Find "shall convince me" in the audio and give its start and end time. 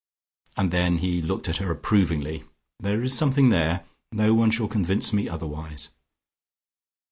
4.49-5.29